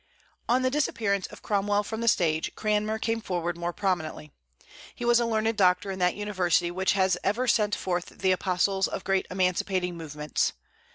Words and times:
On 0.49 0.63
the 0.63 0.71
disappearance 0.71 1.27
of 1.27 1.43
Cromwell 1.43 1.83
from 1.83 2.01
the 2.01 2.07
stage, 2.07 2.55
Cranmer 2.55 2.97
came 2.97 3.21
forward 3.21 3.55
more 3.55 3.71
prominently. 3.71 4.31
He 4.95 5.05
was 5.05 5.19
a 5.19 5.27
learned 5.27 5.55
doctor 5.57 5.91
in 5.91 5.99
that 5.99 6.15
university 6.15 6.71
which 6.71 6.93
has 6.93 7.19
ever 7.23 7.47
sent 7.47 7.75
forth 7.75 8.07
the 8.07 8.31
apostles 8.31 8.87
of 8.87 9.03
great 9.03 9.27
emancipating 9.29 9.95
movements. 9.95 10.53